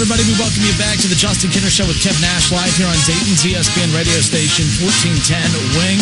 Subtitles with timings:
[0.00, 2.88] Everybody, we welcome you back to the Justin Kinner Show with Kev Nash live here
[2.88, 5.44] on Dayton's ESPN radio station 1410
[5.76, 6.00] Wing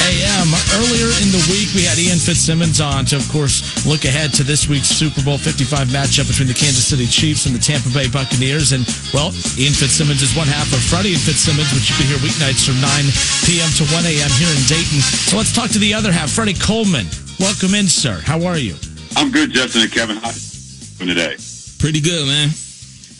[0.00, 0.48] AM.
[0.80, 4.48] Earlier in the week, we had Ian Fitzsimmons on to, of course, look ahead to
[4.48, 8.08] this week's Super Bowl 55 matchup between the Kansas City Chiefs and the Tampa Bay
[8.08, 8.72] Buccaneers.
[8.72, 9.28] And, well,
[9.60, 12.80] Ian Fitzsimmons is one half of Freddie and Fitzsimmons, which you can hear weeknights from
[12.80, 13.12] 9
[13.44, 13.68] p.m.
[13.76, 14.32] to 1 a.m.
[14.40, 15.04] here in Dayton.
[15.04, 17.04] So let's talk to the other half, Freddie Coleman.
[17.36, 18.24] Welcome in, sir.
[18.24, 18.72] How are you?
[19.20, 20.16] I'm good, Justin and Kevin.
[20.16, 21.36] How are you doing today?
[21.76, 22.56] Pretty good, man.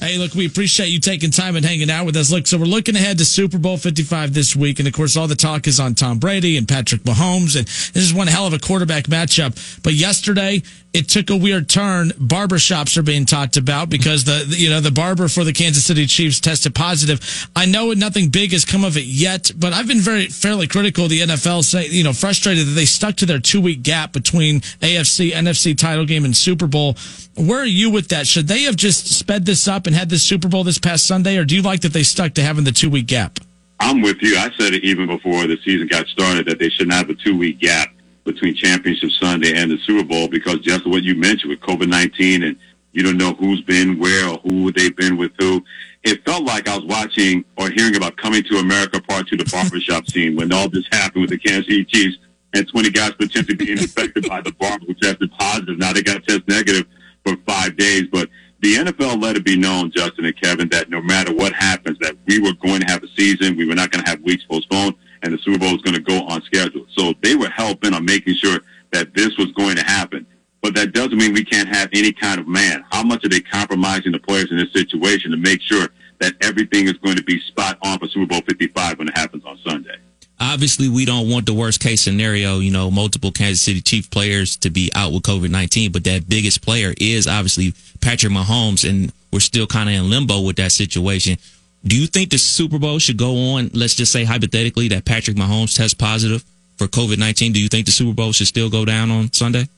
[0.00, 2.30] Hey, look, we appreciate you taking time and hanging out with us.
[2.30, 4.78] Look, so we're looking ahead to Super Bowl 55 this week.
[4.78, 7.56] And of course, all the talk is on Tom Brady and Patrick Mahomes.
[7.56, 9.82] And this is one hell of a quarterback matchup.
[9.82, 10.62] But yesterday,
[10.98, 12.08] it took a weird turn.
[12.10, 15.84] Barbershops are being talked about because the, the, you know, the barber for the Kansas
[15.84, 17.48] City Chiefs tested positive.
[17.54, 21.04] I know nothing big has come of it yet, but I've been very, fairly critical
[21.04, 24.60] of the NFL you know, frustrated that they stuck to their two week gap between
[24.80, 26.96] AFC, NFC title game and Super Bowl.
[27.36, 28.26] Where are you with that?
[28.26, 31.36] Should they have just sped this up and had this Super Bowl this past Sunday,
[31.36, 33.38] or do you like that they stuck to having the two week gap?
[33.78, 34.36] I'm with you.
[34.36, 37.14] I said it even before the season got started that they should not have a
[37.14, 37.88] two week gap
[38.24, 42.42] between Championship Sunday and the Super Bowl because just what you mentioned with COVID 19
[42.42, 42.56] and
[42.92, 45.62] you don't know who's been where or who they've been with who.
[46.05, 49.44] It felt like I was watching or hearing about Coming to America Part 2, the
[49.44, 52.19] barbershop scene, when all this happened with the Kansas City Chiefs
[52.55, 55.78] and 20 guys potentially being infected by the barber who tested positive.
[55.78, 56.86] Now they got test negative
[57.25, 58.05] for five days.
[58.10, 58.28] But
[58.60, 62.16] the NFL let it be known, Justin and Kevin, that no matter what happens, that
[62.27, 63.56] we were going to have a season.
[63.56, 66.03] We were not going to have weeks postponed and the Super Bowl was going to
[66.03, 66.87] go on schedule.
[66.97, 68.61] So they were helping on making sure
[68.93, 70.27] that this was going to happen.
[70.62, 72.84] But that doesn't mean we can't have any kind of man.
[72.91, 76.87] How much are they compromising the players in this situation to make sure that everything
[76.87, 79.97] is going to be spot on for Super Bowl 55 when it happens on Sunday?
[80.41, 84.56] Obviously, we don't want the worst case scenario, you know, multiple Kansas City Chief players
[84.59, 89.12] to be out with COVID 19, but that biggest player is obviously Patrick Mahomes, and
[89.33, 91.39] we're still kind of in limbo with that situation.
[91.87, 93.71] Do you think the Super Bowl should go on?
[93.72, 96.44] Let's just say hypothetically that Patrick Mahomes tests positive
[96.77, 97.53] for COVID 19.
[97.53, 99.69] Do you think the Super Bowl should still go down on Sunday?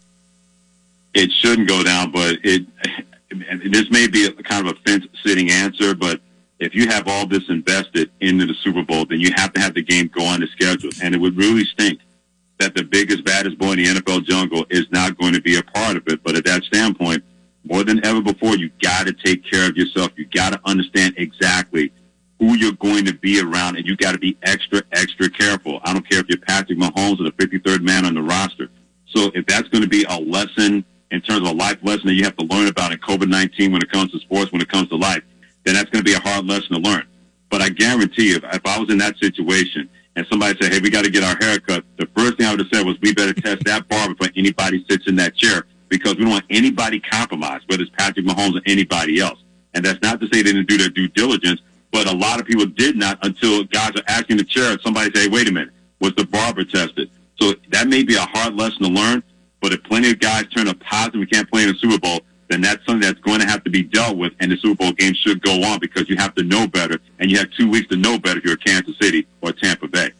[1.14, 2.66] It shouldn't go down, but it,
[3.70, 6.20] this may be a kind of a fence sitting answer, but
[6.60, 9.74] if you have all this invested into the Super Bowl, then you have to have
[9.74, 10.90] the game go on the schedule.
[11.02, 12.00] And it would really stink
[12.58, 15.62] that the biggest, baddest boy in the NFL jungle is not going to be a
[15.62, 16.22] part of it.
[16.22, 17.24] But at that standpoint,
[17.70, 20.10] more than ever before, you got to take care of yourself.
[20.16, 21.92] You got to understand exactly
[22.40, 25.78] who you're going to be around, and you got to be extra, extra careful.
[25.84, 28.68] I don't care if you're Patrick Mahomes or the 53rd man on the roster.
[29.06, 32.14] So if that's going to be a lesson in terms of a life lesson that
[32.14, 34.88] you have to learn about in COVID-19 when it comes to sports, when it comes
[34.88, 35.22] to life,
[35.64, 37.06] then that's going to be a hard lesson to learn.
[37.50, 40.80] But I guarantee you, if, if I was in that situation and somebody said, hey,
[40.80, 42.96] we got to get our hair cut, the first thing I would have said was,
[43.00, 46.46] we better test that barber before anybody sits in that chair because we don't want
[46.48, 49.38] anybody compromised, whether it's Patrick Mahomes or anybody else.
[49.74, 51.60] And that's not to say they didn't do their due diligence,
[51.92, 55.10] but a lot of people did not until guys are asking the chair and somebody
[55.14, 57.10] say, wait a minute, was the barber tested?
[57.40, 59.22] So that may be a hard lesson to learn,
[59.60, 62.20] but if plenty of guys turn up positive, we can't play in the Super Bowl,
[62.48, 64.92] then that's something that's going to have to be dealt with, and the Super Bowl
[64.92, 67.88] game should go on because you have to know better, and you have two weeks
[67.88, 70.10] to know better if you're Kansas City or Tampa Bay.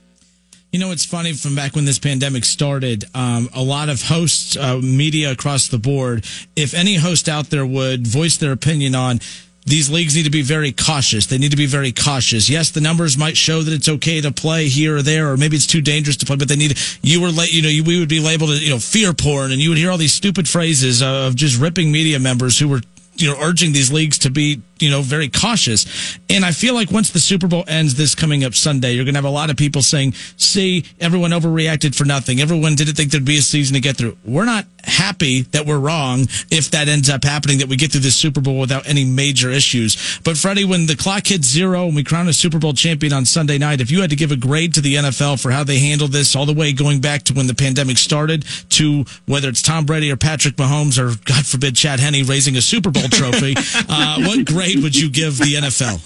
[0.73, 4.57] You know, it's funny from back when this pandemic started, um, a lot of hosts,
[4.57, 9.19] uh, media across the board, if any host out there would voice their opinion on
[9.67, 11.27] these leagues need to be very cautious.
[11.27, 12.49] They need to be very cautious.
[12.49, 15.57] Yes, the numbers might show that it's okay to play here or there, or maybe
[15.57, 17.99] it's too dangerous to play, but they need, you were late, you know, you, we
[17.99, 20.49] would be labeled as, you know, fear porn, and you would hear all these stupid
[20.49, 22.81] phrases of just ripping media members who were,
[23.16, 26.18] you know, urging these leagues to be you know, very cautious.
[26.28, 29.15] And I feel like once the Super Bowl ends this coming up Sunday, you're going
[29.15, 32.41] to have a lot of people saying, see, everyone overreacted for nothing.
[32.41, 34.16] Everyone didn't think there'd be a season to get through.
[34.24, 38.00] We're not happy that we're wrong if that ends up happening, that we get through
[38.00, 40.21] this Super Bowl without any major issues.
[40.24, 43.24] But Freddie, when the clock hits zero and we crown a Super Bowl champion on
[43.24, 45.78] Sunday night, if you had to give a grade to the NFL for how they
[45.78, 49.62] handled this all the way going back to when the pandemic started to whether it's
[49.62, 53.54] Tom Brady or Patrick Mahomes or God forbid Chad Henne raising a Super Bowl trophy,
[53.88, 56.01] uh, what grade grade would you give the NFL?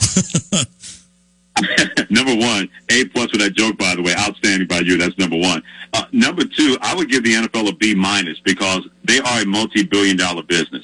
[2.11, 4.15] number one, A plus for that joke, by the way.
[4.17, 4.97] Outstanding by you.
[4.97, 5.63] That's number one.
[5.93, 9.47] Uh, number two, I would give the NFL a B minus because they are a
[9.47, 10.83] multi-billion dollar business.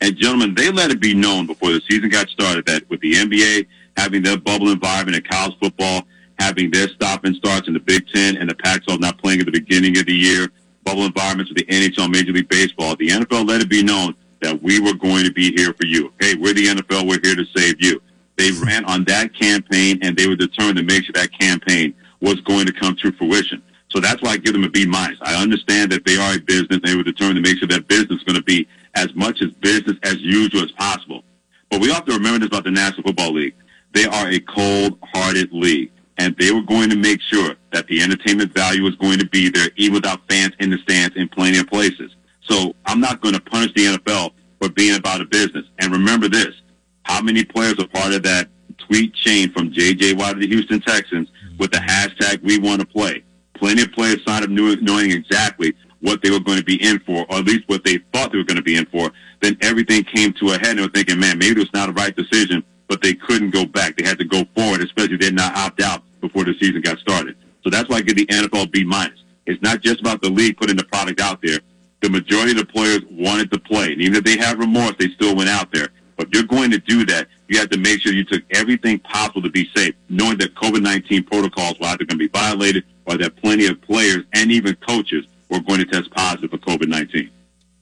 [0.00, 3.12] And gentlemen, they let it be known before the season got started that with the
[3.14, 3.66] NBA
[3.96, 6.02] having their bubble environment and college football,
[6.38, 9.46] having their stop and starts in the Big Ten and the Pac-12 not playing at
[9.46, 10.48] the beginning of the year,
[10.84, 14.62] bubble environments with the NHL, Major League Baseball, the NFL let it be known that
[14.62, 16.12] we were going to be here for you.
[16.20, 17.08] Hey, we're the NFL.
[17.08, 18.00] We're here to save you.
[18.36, 22.40] They ran on that campaign and they were determined to make sure that campaign was
[22.42, 23.62] going to come to fruition.
[23.90, 25.18] So that's why I give them a B minus.
[25.22, 26.80] I understand that they are a business.
[26.84, 29.50] They were determined to make sure that business is going to be as much as
[29.60, 31.24] business as usual as possible.
[31.70, 33.54] But we have to remember this about the National Football League.
[33.92, 38.52] They are a cold-hearted league, and they were going to make sure that the entertainment
[38.52, 41.66] value was going to be there, even without fans in the stands in plenty of
[41.66, 42.14] places.
[42.48, 45.64] So I'm not going to punish the NFL for being about a business.
[45.78, 46.54] And remember this:
[47.02, 48.48] how many players are part of that
[48.78, 50.14] tweet chain from J.J.
[50.14, 51.28] Watt of the Houston Texans
[51.58, 53.24] with the hashtag We Want to Play?
[53.54, 57.26] Plenty of players signed up knowing exactly what they were going to be in for,
[57.28, 59.10] or at least what they thought they were going to be in for.
[59.40, 61.86] Then everything came to a head, and they were thinking, "Man, maybe it was not
[61.86, 63.98] the right decision." But they couldn't go back.
[63.98, 66.98] They had to go forward, especially they did not opt out before the season got
[66.98, 67.36] started.
[67.62, 69.18] So that's why I give the NFL B minus.
[69.44, 71.58] It's not just about the league putting the product out there.
[72.00, 75.08] The majority of the players wanted to play, and even if they had remorse, they
[75.08, 75.88] still went out there.
[76.16, 78.98] But if you're going to do that, you have to make sure you took everything
[79.00, 83.16] possible to be safe, knowing that COVID-19 protocols were either going to be violated or
[83.16, 87.30] that plenty of players and even coaches were going to test positive for COVID-19.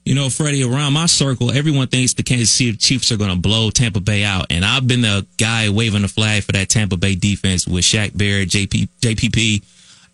[0.05, 3.35] You know, Freddie, around my circle, everyone thinks the Kansas City Chiefs are going to
[3.35, 4.45] blow Tampa Bay out.
[4.49, 8.15] And I've been the guy waving the flag for that Tampa Bay defense with Shaq
[8.17, 9.63] Barrett, JP, JPP,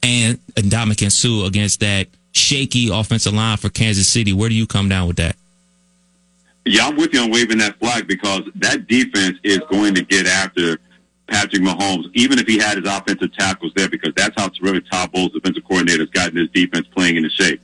[0.02, 4.34] and Ndamukong Suh against that shaky offensive line for Kansas City.
[4.34, 5.36] Where do you come down with that?
[6.66, 10.28] Yeah, I'm with you on waving that flag because that defense is going to get
[10.28, 10.78] after
[11.28, 15.12] Patrick Mahomes, even if he had his offensive tackles there, because that's how terrific Todd
[15.12, 17.62] Bowles, defensive coordinator, has gotten his defense playing into shape.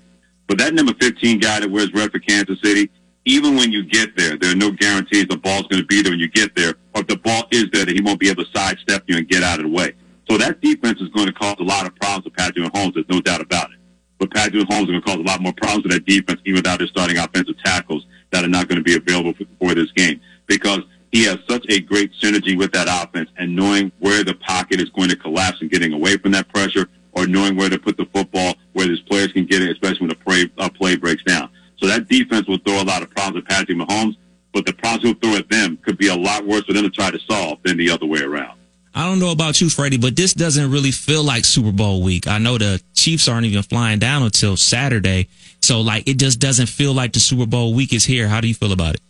[0.47, 2.89] But that number 15 guy that wears red for Kansas City,
[3.25, 6.11] even when you get there, there are no guarantees the ball's going to be there
[6.11, 6.73] when you get there.
[6.95, 9.27] Or if the ball is there, that he won't be able to sidestep you and
[9.27, 9.93] get out of the way.
[10.29, 12.95] So that defense is going to cause a lot of problems for Patrick Mahomes.
[12.95, 13.78] There's no doubt about it.
[14.19, 16.59] But Patrick Mahomes is going to cause a lot more problems with that defense, even
[16.59, 19.91] without his starting offensive tackles that are not going to be available for, for this
[19.93, 20.81] game because
[21.11, 24.89] he has such a great synergy with that offense and knowing where the pocket is
[24.89, 28.05] going to collapse and getting away from that pressure or knowing where to put the
[28.13, 31.49] football where his players can get it, especially when the play, uh, play breaks down.
[31.77, 34.17] So that defense will throw a lot of problems at Patrick Mahomes,
[34.53, 36.89] but the problems he'll throw at them could be a lot worse for them to
[36.89, 38.58] try to solve than the other way around.
[38.93, 42.27] I don't know about you, Freddie, but this doesn't really feel like Super Bowl week.
[42.27, 45.27] I know the Chiefs aren't even flying down until Saturday.
[45.61, 48.27] So, like, it just doesn't feel like the Super Bowl week is here.
[48.27, 49.01] How do you feel about it?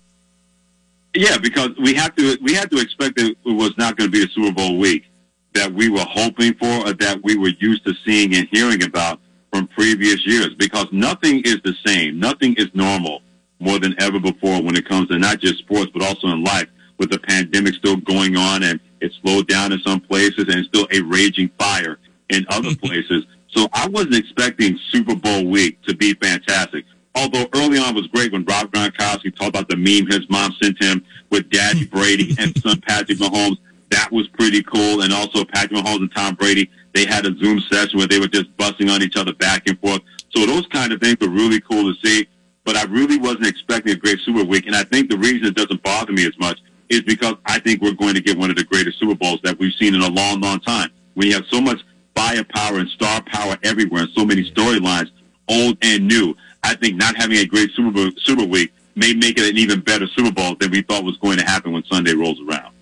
[1.15, 4.11] Yeah, because we have to we have to expect that it was not going to
[4.11, 5.05] be a Super Bowl week
[5.53, 9.19] that we were hoping for or that we were used to seeing and hearing about
[9.51, 10.53] from previous years.
[10.55, 13.21] Because nothing is the same, nothing is normal
[13.59, 16.67] more than ever before when it comes to not just sports but also in life.
[16.99, 20.87] With the pandemic still going on and it slowed down in some places and still
[20.91, 21.99] a raging fire
[22.29, 23.25] in other places.
[23.51, 26.85] So I wasn't expecting Super Bowl week to be fantastic.
[27.15, 30.81] Although early on was great when Rob Gronkowski talked about the meme his mom sent
[30.81, 33.57] him with Daddy Brady and son Patrick Mahomes.
[33.89, 35.01] That was pretty cool.
[35.01, 38.27] And also Patrick Mahomes and Tom Brady, they had a Zoom session where they were
[38.27, 40.01] just busting on each other back and forth.
[40.35, 42.27] So those kind of things were really cool to see.
[42.65, 44.67] But I really wasn't expecting a great Super Week.
[44.67, 46.59] And I think the reason it doesn't bother me as much
[46.89, 49.57] is because I think we're going to get one of the greatest Super Bowls that
[49.59, 50.89] we've seen in a long, long time.
[51.15, 51.81] You have so much
[52.15, 55.11] firepower and star power everywhere and so many storylines,
[55.47, 56.35] old and new.
[56.63, 59.81] I think not having a great Super Bowl, Super Week may make it an even
[59.81, 62.73] better Super Bowl than we thought was going to happen when Sunday rolls around.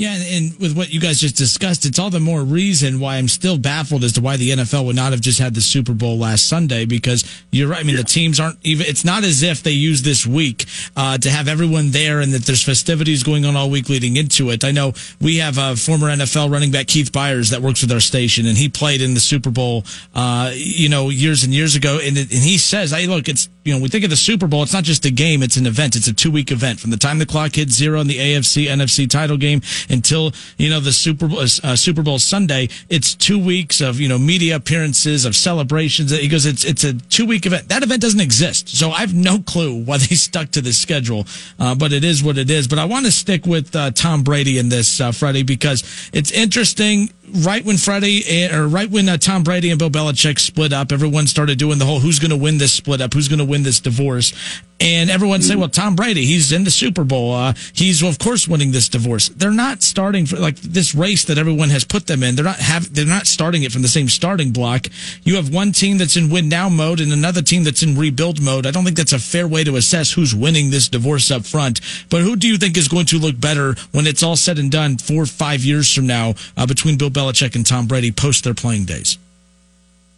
[0.00, 3.28] Yeah, and with what you guys just discussed, it's all the more reason why I'm
[3.28, 6.16] still baffled as to why the NFL would not have just had the Super Bowl
[6.16, 7.80] last Sunday because you're right.
[7.80, 8.00] I mean, yeah.
[8.00, 10.64] the teams aren't even, it's not as if they use this week
[10.96, 14.48] uh, to have everyone there and that there's festivities going on all week leading into
[14.48, 14.64] it.
[14.64, 18.00] I know we have a former NFL running back, Keith Byars that works with our
[18.00, 21.98] station, and he played in the Super Bowl, uh, you know, years and years ago.
[22.02, 24.46] And, it, and he says, hey, look, it's, you know, we think of the Super
[24.46, 25.94] Bowl, it's not just a game, it's an event.
[25.94, 28.64] It's a two week event from the time the clock hits zero in the AFC,
[28.64, 32.68] NFC title game until you know the Super Bowl, uh, Super Bowl Sunday.
[32.88, 36.10] It's two weeks of you know media appearances of celebrations.
[36.10, 37.68] He goes, it's it's a two week event.
[37.68, 41.26] That event doesn't exist, so I have no clue why they stuck to this schedule.
[41.58, 42.68] Uh, but it is what it is.
[42.68, 46.30] But I want to stick with uh, Tom Brady in this, uh, Freddie, because it's
[46.30, 50.72] interesting right when Freddie eh, or right when uh, Tom Brady and Bill Belichick split
[50.72, 53.14] up, everyone started doing the whole "Who's going to win this split up?
[53.14, 54.32] Who's going to win this divorce?"
[54.80, 57.34] And everyone say, well, Tom Brady, he's in the Super Bowl.
[57.34, 59.28] Uh, he's of course winning this divorce.
[59.28, 62.34] They're not starting for like this race that everyone has put them in.
[62.34, 64.86] They're not have they're not starting it from the same starting block.
[65.22, 68.40] You have one team that's in win now mode and another team that's in rebuild
[68.40, 68.64] mode.
[68.64, 71.82] I don't think that's a fair way to assess who's winning this divorce up front.
[72.08, 74.70] But who do you think is going to look better when it's all said and
[74.70, 78.44] done four or five years from now uh, between Bill Belichick and Tom Brady post
[78.44, 79.18] their playing days?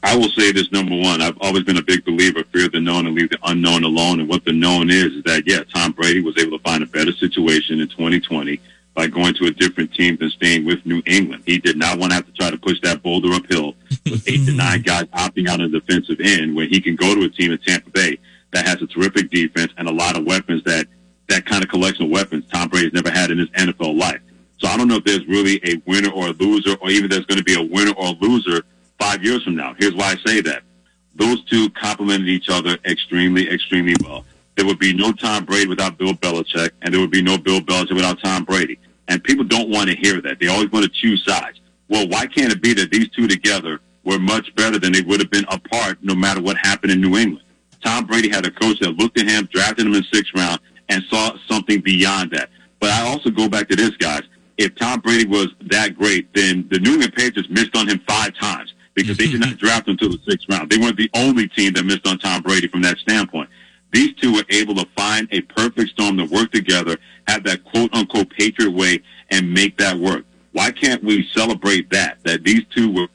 [0.05, 1.23] I will say this number one.
[1.23, 4.19] I've always been a big believer, fear the known and leave the unknown alone.
[4.19, 6.87] And what the known is, is that, yeah, Tom Brady was able to find a
[6.87, 8.61] better situation in 2020
[8.95, 11.45] by going to a different team than staying with New England.
[11.47, 14.45] He did not want to have to try to push that boulder uphill with eight
[14.47, 17.29] to nine guys opting out of the defensive end when he can go to a
[17.29, 18.19] team in Tampa Bay
[18.53, 20.87] that has a terrific defense and a lot of weapons that
[21.29, 24.21] that kind of collection of weapons Tom Brady's never had in his NFL life.
[24.63, 27.27] So I don't know if there's really a winner or a loser or even there's
[27.27, 28.63] going to be a winner or a loser
[28.99, 29.75] five years from now.
[29.77, 30.63] Here's why I say that.
[31.17, 34.25] Those two complemented each other extremely, extremely well.
[34.57, 37.61] There would be no Tom Brady without Bill Belichick, and there would be no Bill
[37.61, 38.79] Belichick without Tom Brady.
[39.09, 40.39] And people don't want to hear that.
[40.39, 41.61] They always want to choose sides.
[41.89, 45.21] Well, why can't it be that these two together were much better than they would
[45.21, 47.45] have been apart no matter what happened in New England?
[47.85, 51.03] Tom Brady had a coach that looked at him, drafted him in sixth round, and
[51.11, 52.49] saw something beyond that.
[52.79, 54.23] But I also go back to this, guys.
[54.59, 58.35] If Tom Brady was that great, then the New England Patriots missed on him five
[58.35, 60.71] times because they did not draft him until the sixth round.
[60.71, 63.49] They weren't the only team that missed on Tom Brady from that standpoint.
[63.93, 66.97] These two were able to find a perfect storm to work together,
[67.29, 70.25] have that quote unquote Patriot way, and make that work.
[70.53, 72.19] Why can't we celebrate that?
[72.25, 73.09] That these two were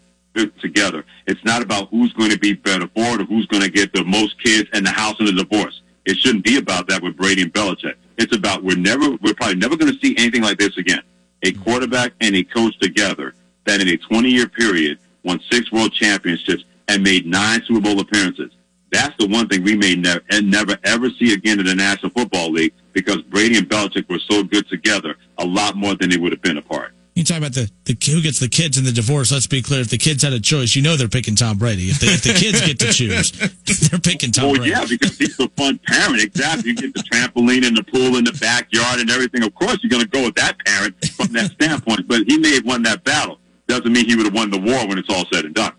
[0.60, 1.04] together.
[1.26, 3.94] It's not about who's going to be better for it or who's going to get
[3.94, 5.82] the most kids and the house and the divorce.
[6.06, 7.96] It shouldn't be about that with Brady and Belichick.
[8.18, 11.02] It's about we're never, we're probably never going to see anything like this again.
[11.44, 13.34] A quarterback and a coach together
[13.66, 18.00] that in a 20 year period won six world championships and made nine Super Bowl
[18.00, 18.52] appearances.
[18.92, 22.52] That's the one thing we may never never ever see again in the National Football
[22.52, 26.32] League because Brady and Belichick were so good together, a lot more than they would
[26.32, 26.94] have been apart.
[27.18, 29.32] You talk about the, the who gets the kids in the divorce.
[29.32, 31.90] Let's be clear: if the kids had a choice, you know they're picking Tom Brady.
[31.90, 33.32] If the, if the kids get to choose,
[33.90, 34.70] they're picking Tom well, Brady.
[34.70, 36.22] yeah, because he's a fun parent.
[36.22, 36.70] Exactly.
[36.70, 39.42] You get the trampoline and the pool in the backyard and everything.
[39.42, 42.08] Of course, you're going to go with that parent from that standpoint.
[42.08, 43.40] But he may have won that battle.
[43.66, 45.74] Doesn't mean he would have won the war when it's all said and done.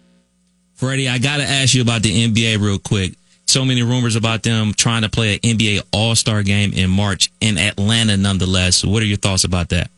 [0.74, 3.14] Freddie, I got to ask you about the NBA real quick.
[3.46, 7.30] So many rumors about them trying to play an NBA All Star game in March
[7.40, 8.84] in Atlanta, nonetheless.
[8.84, 9.88] What are your thoughts about that?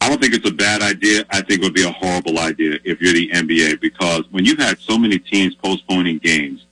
[0.00, 1.24] I don't think it's a bad idea.
[1.30, 4.58] I think it would be a horrible idea if you're the NBA because when you've
[4.58, 6.66] had so many teams postponing games,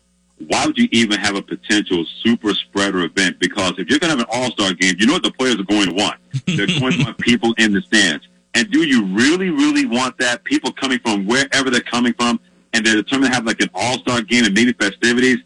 [0.47, 3.39] why would you even have a potential super spreader event?
[3.39, 5.59] Because if you're going to have an all star game, you know what the players
[5.59, 6.17] are going to want.
[6.47, 8.27] They're going to want people in the stands.
[8.55, 10.45] And do you really, really want that?
[10.45, 12.41] People coming from wherever they're coming from
[12.73, 15.39] and they're determined to have like an all star game and maybe festivities.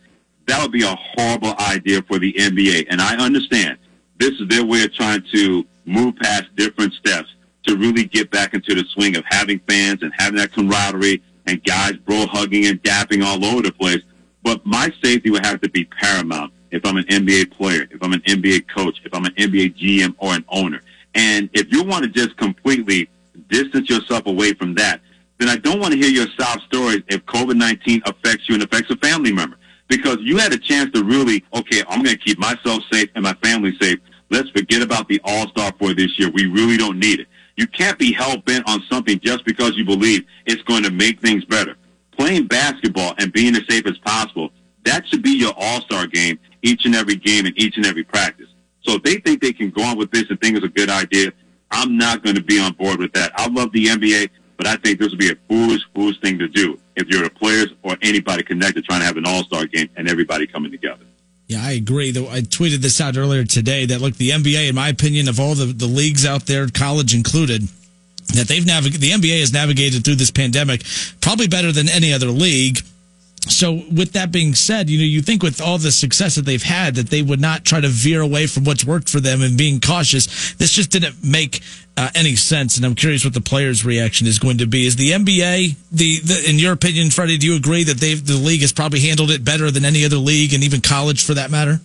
[0.46, 2.86] That would be a horrible idea for the NBA.
[2.90, 3.78] And I understand
[4.18, 7.28] this is their way of trying to move past different steps
[7.64, 11.62] to really get back into the swing of having fans and having that camaraderie and
[11.64, 14.02] guys bro hugging and dapping all over the place.
[14.42, 18.12] But my safety would have to be paramount if I'm an NBA player, if I'm
[18.12, 20.82] an NBA coach, if I'm an NBA GM or an owner.
[21.14, 23.08] And if you want to just completely
[23.48, 25.00] distance yourself away from that,
[25.38, 28.90] then I don't want to hear your sob stories if COVID-19 affects you and affects
[28.90, 29.56] a family member.
[29.88, 33.22] Because you had a chance to really, okay, I'm going to keep myself safe and
[33.22, 33.98] my family safe.
[34.30, 36.30] Let's forget about the All-Star for this year.
[36.30, 37.26] We really don't need it.
[37.56, 41.20] You can't be hell bent on something just because you believe it's going to make
[41.20, 41.76] things better.
[42.16, 44.50] Playing basketball and being as safe as possible,
[44.84, 48.48] that should be your all-star game each and every game and each and every practice.
[48.82, 50.90] So if they think they can go on with this and think it's a good
[50.90, 51.32] idea,
[51.70, 53.32] I'm not going to be on board with that.
[53.36, 56.48] I love the NBA, but I think this would be a foolish, foolish thing to
[56.48, 60.08] do if you're the players or anybody connected trying to have an all-star game and
[60.08, 61.04] everybody coming together.
[61.48, 62.10] Yeah, I agree.
[62.10, 65.54] I tweeted this out earlier today that look, the NBA, in my opinion, of all
[65.54, 67.68] the, the leagues out there, college included,
[68.34, 70.82] that they've navigated, the NBA has navigated through this pandemic
[71.20, 72.78] probably better than any other league.
[73.48, 76.62] So, with that being said, you know, you think with all the success that they've
[76.62, 79.58] had, that they would not try to veer away from what's worked for them and
[79.58, 80.54] being cautious.
[80.54, 81.60] This just didn't make
[81.96, 84.86] uh, any sense, and I'm curious what the players' reaction is going to be.
[84.86, 87.36] Is the NBA, the, the in your opinion, Freddie?
[87.36, 90.18] Do you agree that they've the league has probably handled it better than any other
[90.18, 91.80] league, and even college for that matter?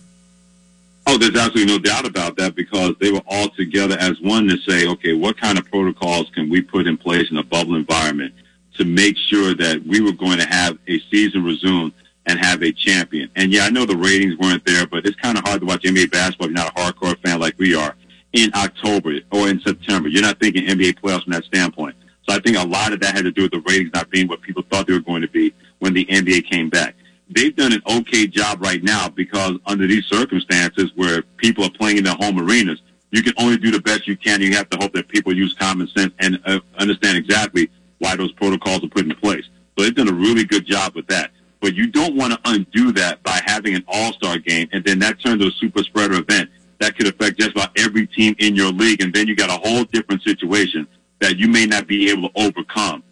[1.08, 4.58] Oh, there's absolutely no doubt about that because they were all together as one to
[4.58, 8.34] say, okay, what kind of protocols can we put in place in a bubble environment?
[8.78, 11.92] To make sure that we were going to have a season resume
[12.26, 13.30] and have a champion.
[13.36, 15.82] And yeah, I know the ratings weren't there, but it's kind of hard to watch
[15.82, 17.94] NBA basketball if you're not a hardcore fan like we are
[18.32, 20.08] in October or in September.
[20.08, 21.96] You're not thinking NBA playoffs from that standpoint.
[22.28, 24.28] So I think a lot of that had to do with the ratings not being
[24.28, 26.94] what people thought they were going to be when the NBA came back.
[27.30, 31.98] they've done an okay job right now because under these circumstances where people are playing
[31.98, 32.80] in their home arenas,
[33.10, 34.40] you can only do the best you can.
[34.42, 38.32] You have to hope that people use common sense and uh, understand exactly why those
[38.32, 39.44] protocols are put in place.
[39.76, 41.30] So they've done a really good job with that.
[41.60, 45.20] But you don't want to undo that by having an all-star game and then that
[45.20, 48.70] turns to a super spreader event that could affect just about every team in your
[48.70, 49.02] league.
[49.02, 50.86] And then you got a whole different situation
[51.20, 53.02] that you may not be able to overcome,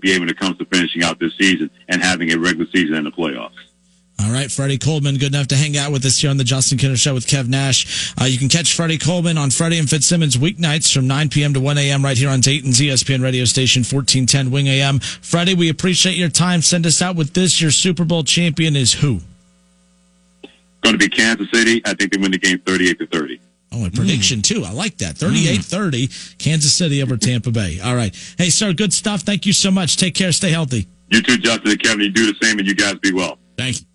[0.00, 3.06] be able to come to finishing out this season and having a regular season and
[3.06, 3.52] the playoffs.
[4.20, 6.78] All right, Freddie Coleman, good enough to hang out with us here on the Justin
[6.78, 8.14] Kinner Show with Kev Nash.
[8.20, 11.52] Uh, you can catch Freddie Coleman on Freddie and Fitzsimmons weeknights from 9 p.m.
[11.54, 12.04] to 1 a.m.
[12.04, 15.00] right here on Dayton's ESPN radio station 1410 Wing AM.
[15.00, 16.62] Freddie, we appreciate your time.
[16.62, 17.60] Send us out with this.
[17.60, 19.20] Your Super Bowl champion is who?
[20.82, 21.82] Going to be Kansas City.
[21.84, 23.40] I think they win the game 38 to 30.
[23.72, 24.62] Oh, a prediction too.
[24.64, 25.16] I like that.
[25.16, 27.80] 38-30, Kansas City over Tampa Bay.
[27.80, 28.14] All right.
[28.38, 29.22] Hey, sir, good stuff.
[29.22, 29.96] Thank you so much.
[29.96, 30.30] Take care.
[30.30, 30.86] Stay healthy.
[31.10, 32.00] You too, Justin and Kevin.
[32.00, 33.38] You do the same, and you guys be well.
[33.58, 33.86] Thank you.